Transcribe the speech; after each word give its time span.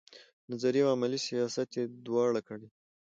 نظري 0.51 0.79
او 0.83 0.89
عملي 0.95 1.19
سیاست 1.27 1.69
یې 1.77 1.83
دواړه 2.07 2.41
کړي. 2.47 2.67